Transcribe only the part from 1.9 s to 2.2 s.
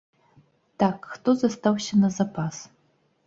на